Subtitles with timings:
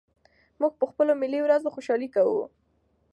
[0.61, 2.43] موږ په خپلو ملي ورځو خوشالي کوو.